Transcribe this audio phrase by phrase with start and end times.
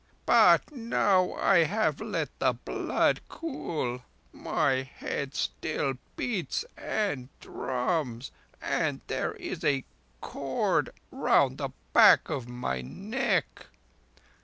[0.25, 4.01] But now I have let the blood cool,
[4.33, 9.85] my head still beats and drums, and there is a
[10.19, 13.67] cord round the back of my neck."